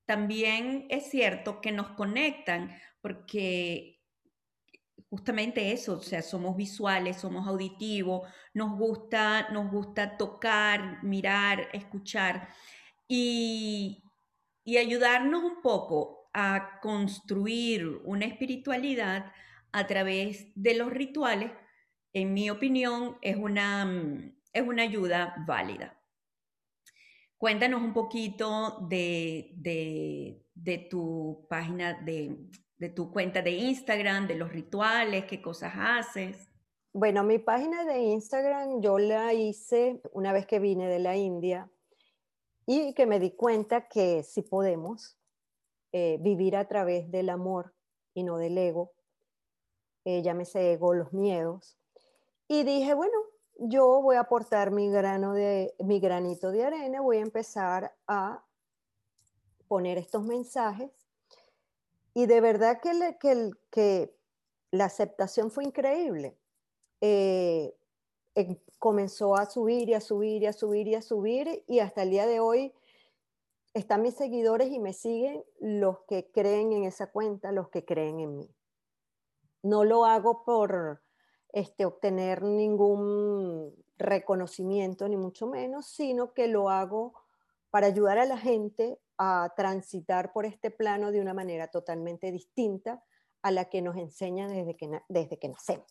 [0.05, 4.02] también es cierto que nos conectan porque
[5.11, 12.49] justamente eso, o sea, somos visuales, somos auditivos, nos gusta, nos gusta tocar, mirar, escuchar
[13.09, 14.03] y,
[14.65, 19.33] y ayudarnos un poco a construir una espiritualidad
[19.73, 21.51] a través de los rituales,
[22.13, 25.99] en mi opinión, es una, mm, es una ayuda válida.
[27.39, 32.37] Cuéntanos un poquito de, de, tu página, de,
[32.83, 36.49] de tu cuenta de Instagram, de los rituales, qué cosas haces.
[36.93, 41.71] Bueno, mi página de Instagram yo la hice una vez que vine de la India
[42.67, 45.17] y que me di cuenta que si podemos
[45.93, 47.73] eh, vivir a través del amor
[48.15, 48.91] y no del ego,
[50.05, 51.79] eh, llámese ego, los miedos.
[52.49, 53.17] Y dije, bueno,
[53.59, 58.45] yo voy a aportar mi, grano de, mi granito de arena, voy a empezar a
[59.69, 61.02] poner estos mensajes.
[62.15, 64.15] Y de verdad que,
[64.71, 66.39] la aceptación fue increíble.
[67.01, 67.75] Eh,
[68.79, 72.11] comenzó a subir y a subir y a subir y a subir y hasta el
[72.11, 72.73] día de hoy
[73.75, 78.21] están mis seguidores y me siguen los que creen en esa cuenta, los que creen
[78.21, 78.51] en mí.
[79.63, 81.03] No lo hago por
[81.53, 87.15] este, obtener ningún reconocimiento, ni mucho menos, sino que lo hago
[87.71, 93.03] para ayudar a la gente a transitar por este plano de una manera totalmente distinta
[93.43, 95.87] a la que nos enseñan desde que, desde que nacemos.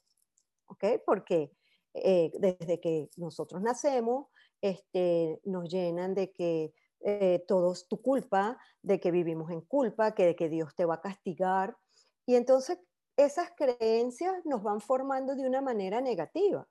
[0.67, 0.85] ¿Ok?
[1.05, 1.51] Porque
[1.93, 4.27] eh, desde que nosotros nacemos,
[4.61, 10.13] este, nos llenan de que eh, todo es tu culpa, de que vivimos en culpa,
[10.13, 11.77] que de que Dios te va a castigar.
[12.25, 12.77] Y entonces
[13.17, 16.67] esas creencias nos van formando de una manera negativa.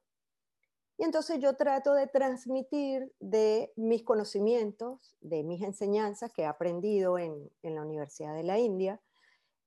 [1.01, 7.19] Y entonces yo trato de transmitir de mis conocimientos, de mis enseñanzas que he aprendido
[7.19, 9.01] en, la Universidad de la India,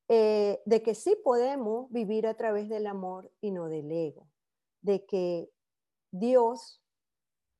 [0.10, 4.28] eh, de que sí podemos vivir a través del amor y no del ego
[4.84, 5.50] de que
[6.12, 6.82] Dios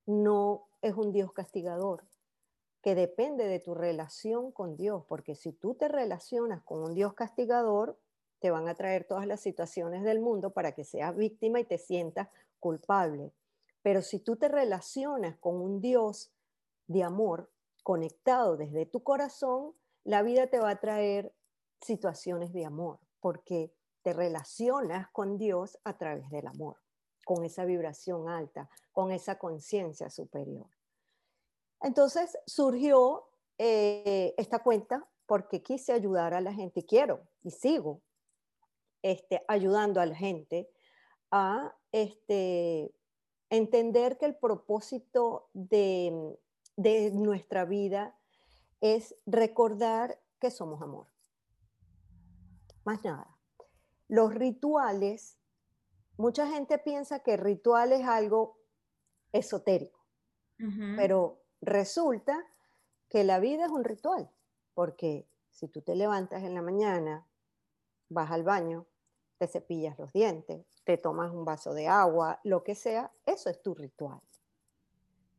[0.06, 2.04] no es un Dios castigador,
[2.80, 7.14] que depende de tu relación con Dios, porque si tú te relacionas con un Dios
[7.14, 7.98] castigador,
[8.38, 11.78] te van a traer todas las situaciones del mundo para que seas víctima y te
[11.78, 12.28] sientas
[12.60, 13.32] culpable.
[13.84, 16.32] Pero si tú te relacionas con un Dios
[16.86, 21.34] de amor, conectado desde tu corazón, la vida te va a traer
[21.82, 26.78] situaciones de amor, porque te relacionas con Dios a través del amor
[27.24, 30.66] con esa vibración alta, con esa conciencia superior.
[31.80, 38.02] Entonces surgió eh, esta cuenta porque quise ayudar a la gente y quiero y sigo
[39.02, 40.70] este, ayudando a la gente
[41.30, 42.94] a este,
[43.56, 46.38] entender que el propósito de,
[46.76, 48.16] de nuestra vida
[48.80, 51.06] es recordar que somos amor.
[52.84, 53.36] Más nada.
[54.08, 55.38] Los rituales
[56.16, 58.58] mucha gente piensa que ritual es algo
[59.32, 60.00] esotérico,
[60.96, 62.46] pero resulta
[63.08, 64.30] que la vida es un ritual,
[64.74, 67.26] porque si tú te levantas en la mañana,
[68.08, 68.86] vas al baño,
[69.46, 73.60] te cepillas los dientes, te tomas un vaso de agua, lo que sea, eso es
[73.60, 74.20] tu ritual.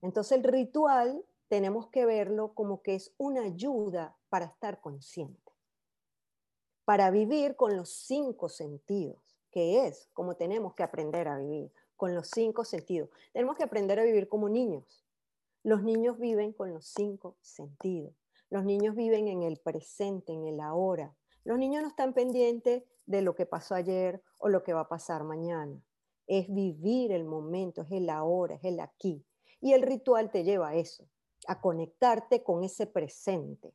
[0.02, 5.52] Entonces el ritual tenemos que verlo como que es una ayuda para estar consciente,
[6.84, 9.18] para vivir con los cinco sentidos
[9.56, 13.10] que es como tenemos que aprender a vivir, con los cinco sentidos.
[13.32, 15.06] Tenemos que aprender a vivir como niños.
[15.64, 18.14] Los niños viven con los cinco sentidos.
[18.50, 21.16] Los niños viven en el presente, en el ahora.
[21.46, 24.90] Los niños no están pendientes de lo que pasó ayer o lo que va a
[24.90, 25.82] pasar mañana.
[26.28, 29.26] Es vivir el momento, es el ahora, es el aquí.
[29.62, 31.08] Y el ritual te lleva a eso,
[31.48, 33.74] a conectarte con ese presente.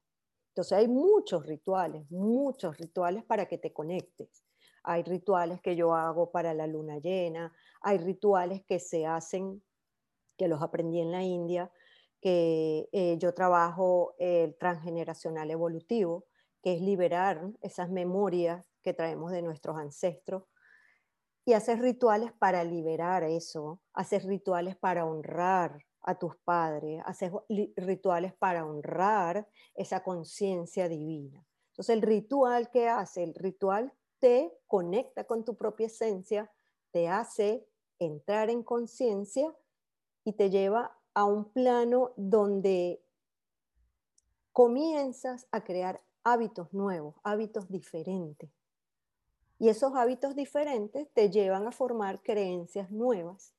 [0.49, 4.45] Entonces hay muchos rituales, muchos rituales para que te conectes
[4.83, 9.63] hay rituales que yo hago para la luna llena, hay rituales que se hacen,
[10.37, 11.71] que los aprendí en la India,
[12.21, 16.27] que eh, yo trabajo el transgeneracional evolutivo,
[16.63, 20.45] que es liberar esas memorias que traemos de nuestros ancestros
[21.45, 27.33] y hacer rituales para liberar eso, hacer rituales para honrar a tus padres, hacer
[27.77, 31.45] rituales para honrar esa conciencia divina.
[31.71, 36.51] Entonces el ritual que hace, el ritual te conecta con tu propia esencia,
[36.91, 37.67] te hace
[37.99, 39.55] entrar en conciencia
[40.25, 43.03] y te lleva a un plano donde
[44.53, 48.51] comienzas a crear hábitos nuevos, hábitos diferentes.
[49.61, 53.55] Y esos hábitos diferentes te llevan a formar creencias nuevas,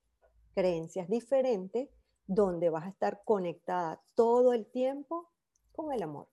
[0.56, 1.89] creencias diferentes,
[2.26, 5.32] donde vas a estar conectada todo el tiempo
[5.72, 6.28] con el amor.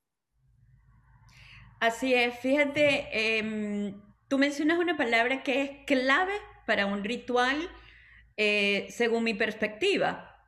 [1.79, 6.33] Así es, fíjate, em, tú mencionas una palabra que es clave
[6.65, 7.69] para un ritual,
[8.37, 10.47] eh, según mi perspectiva,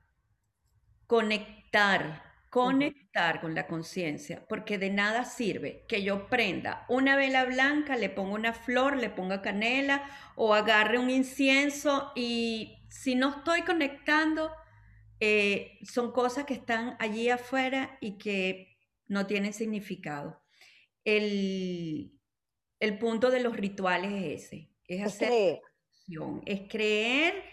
[1.05, 7.97] conectar, conectar con la conciencia, porque de nada sirve que yo prenda una vela blanca,
[7.97, 10.04] le ponga una flor, le ponga canela
[10.36, 14.52] o agarre un incienso y si no estoy conectando,
[15.20, 18.78] eh, son cosas que están allí afuera y que
[19.08, 20.41] no tienen significado
[21.06, 22.12] el,
[22.99, 25.62] punto de los rituales es ese, es hacer creer.
[26.45, 27.43] es creer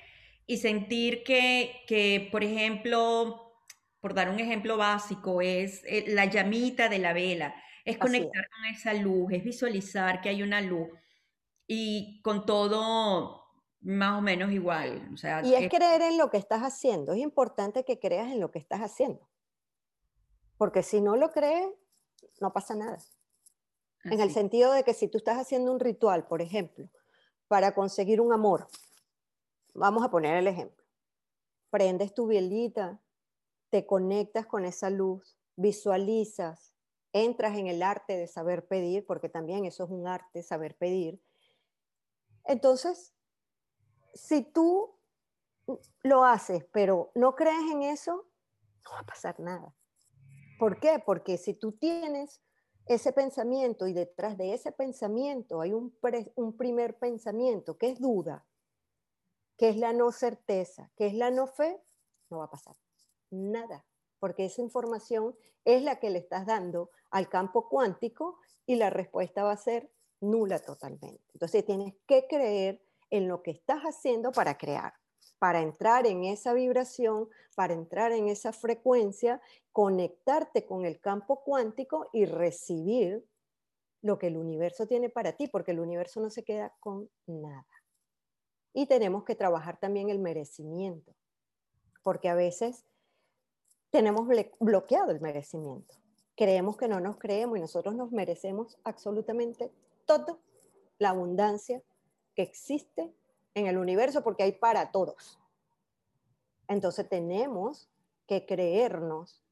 [0.46, 3.47] y sentir que, por ejemplo,
[4.08, 7.54] por dar un ejemplo básico, es eh, la llamita de la vela,
[7.84, 10.88] es conectar con esa luz, es visualizar que hay una luz
[11.66, 13.44] y con todo
[13.82, 15.10] más o menos igual.
[15.44, 18.58] y es, creer en lo que estás haciendo, es importante que creas en lo que
[18.58, 19.28] estás haciendo,
[20.56, 21.68] porque si no lo crees,
[22.40, 22.96] no pasa nada.
[24.04, 26.88] En el sentido de que si tú estás haciendo un ritual, por ejemplo,
[27.46, 28.68] para conseguir un amor,
[29.74, 30.82] vamos a poner el ejemplo,
[31.68, 33.02] prendes tu velita,
[33.70, 36.74] te conectas con esa luz, visualizas,
[37.12, 41.22] entras en el arte de saber pedir, porque también eso es un arte, saber pedir.
[42.44, 43.14] Entonces,
[44.14, 44.98] si tú
[46.02, 48.26] lo haces, pero no crees en eso,
[48.84, 49.74] no va a pasar nada.
[50.58, 51.02] ¿Por qué?
[51.04, 52.42] Porque si tú tienes
[52.86, 55.92] ese pensamiento y detrás de ese pensamiento hay un,
[56.56, 58.46] primer pensamiento que es duda,
[59.58, 61.82] que es la no certeza, que es la no fe,
[62.30, 62.76] no va a pasar
[63.30, 63.84] nada,
[64.18, 69.44] porque esa información es la que le estás dando al campo cuántico y la respuesta
[69.44, 71.24] va a ser nula totalmente.
[71.32, 74.92] Entonces tienes que creer en lo que estás haciendo para crear
[75.38, 79.40] para entrar en esa vibración, para entrar en esa frecuencia,
[79.72, 83.24] conectarte con el campo cuántico y recibir
[84.02, 87.66] lo que el universo tiene para ti, porque el universo no se queda con nada.
[88.72, 91.14] Y tenemos que trabajar también el merecimiento,
[92.02, 92.84] porque a veces
[93.90, 94.28] tenemos
[94.60, 95.94] bloqueado el merecimiento.
[96.36, 99.72] Creemos que no nos creemos y nosotros nos merecemos absolutamente
[100.04, 100.40] todo,
[100.98, 101.82] la abundancia
[102.34, 103.12] que existe
[103.54, 105.38] en el universo porque hay para todos.
[106.68, 107.90] Entonces tenemos
[108.26, 109.42] que creernos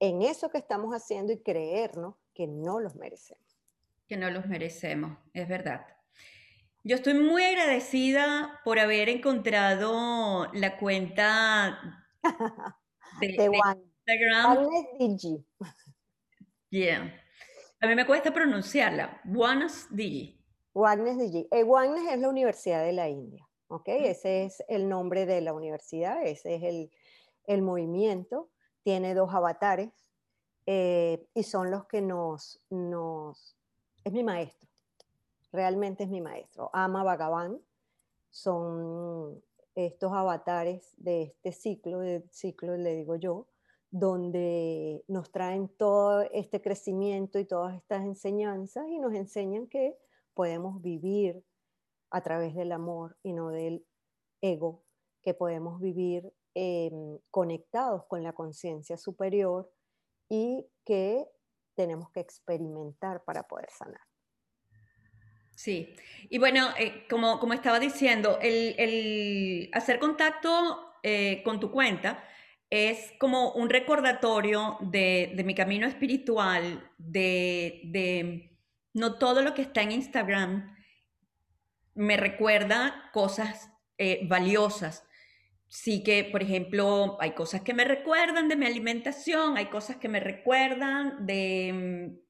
[0.00, 3.44] en eso que estamos haciendo y creernos que no los merecemos.
[4.08, 5.86] Que no los merecemos, es verdad.
[6.82, 12.04] Yo estoy muy agradecida por haber encontrado la cuenta
[13.20, 13.50] de,
[14.06, 14.68] Instagram.
[14.98, 15.44] Digi.
[16.70, 17.12] Yeah.
[17.80, 19.20] A mí me cuesta pronunciarla.
[19.24, 20.44] Juanes Digi.
[20.74, 21.64] Wagner de eh,
[22.12, 23.86] es la Universidad de la India, ¿ok?
[23.86, 26.90] Ese es el nombre de la universidad, ese es
[27.46, 28.50] el, movimiento.
[28.82, 29.92] Tiene dos avatares
[30.66, 33.56] eh, y son los que nos, nos...
[34.02, 34.68] Es mi maestro,
[35.52, 36.70] realmente es mi maestro.
[36.72, 37.60] Ama Bhagavan
[38.30, 39.40] son
[39.74, 43.48] estos avatares de este ciclo, de ciclo le digo yo,
[43.90, 49.96] donde nos traen todo este crecimiento y todas estas enseñanzas y nos enseñan que
[50.34, 51.44] podemos vivir
[52.10, 53.86] a través del amor y no del
[54.40, 54.82] ego,
[55.22, 59.70] que podemos vivir em, conectados con la conciencia superior
[60.28, 61.28] y que
[61.74, 64.00] tenemos que experimentar para poder sanar.
[65.54, 65.94] Sí,
[66.28, 72.24] y bueno, eh, como, como estaba diciendo, el, hacer contacto eh, con tu cuenta
[72.70, 78.58] es como un recordatorio de, de mi camino espiritual, de, de
[78.94, 80.74] no todo lo que está en Instagram
[81.94, 85.06] me recuerda cosas eh, valiosas.
[85.68, 90.08] Sí que, por ejemplo, hay cosas que me recuerdan de mi alimentación, hay cosas que
[90.08, 92.23] me recuerdan de,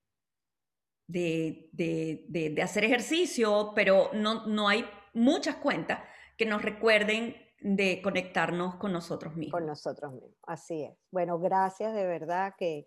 [1.06, 6.00] de, hacer ejercicio, pero no, no hay muchas cuentas
[6.36, 9.58] que nos recuerden de conectarnos con nosotros mismos.
[9.58, 10.92] Con nosotros mismos, así es.
[11.10, 12.86] Bueno, gracias de verdad que,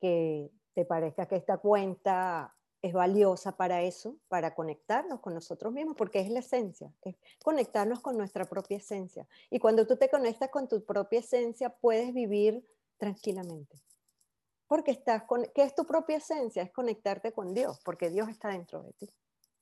[0.00, 5.96] que te parezca que esta cuenta es valiosa para eso, para conectarnos con nosotros mismos,
[5.96, 9.26] porque es la esencia, es conectarnos con nuestra propia esencia.
[9.50, 12.64] Y cuando tú te conectas con tu propia esencia, puedes vivir
[12.96, 13.82] tranquilamente.
[14.70, 16.62] Porque estás con, ¿qué es tu propia esencia?
[16.62, 19.10] Es conectarte con Dios, porque Dios está dentro de ti.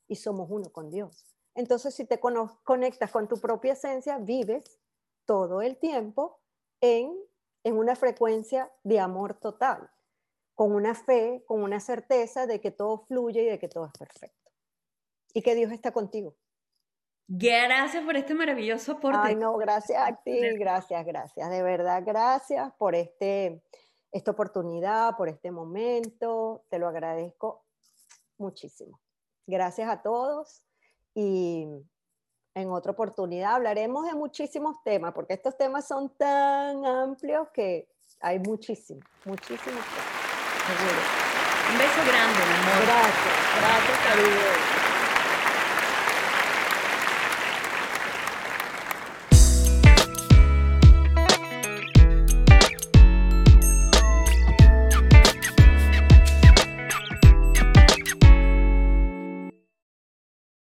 [0.07, 1.25] y somos uno con Dios.
[1.55, 4.79] Entonces, si te conectas con tu propia esencia, vives
[5.25, 6.43] todo el tiempo
[6.83, 7.17] en,
[7.65, 9.91] en una frecuencia de amor total,
[10.55, 13.93] con una fe, con una certeza de que todo fluye y de que todo es
[13.99, 14.51] perfecto.
[15.33, 16.37] Y que Dios está contigo.
[17.27, 19.21] Gracias por este maravilloso aporte.
[19.23, 21.49] Ay, no, gracias a ti, gracias, gracias.
[21.49, 23.63] De verdad, gracias por este,
[24.13, 26.65] esta oportunidad, por este momento.
[26.69, 27.65] Te lo agradezco
[28.39, 29.01] muchísimo.
[29.47, 30.63] Gracias a todos
[31.15, 31.67] y
[32.55, 37.89] en otra oportunidad hablaremos de muchísimos temas, porque estos temas son tan amplios que
[38.21, 40.29] hay muchísimos, muchísimos temas.
[41.71, 42.87] Un beso grande, mi amor.
[42.87, 44.88] Gracias, gracias, cariño.